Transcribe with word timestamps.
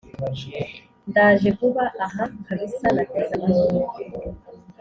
ndaje 1.09 1.49
vuba 1.57 1.85
aha 2.05 2.23
kabisa 2.45 2.85
nateze 2.95 3.31
amatwi 3.47 3.81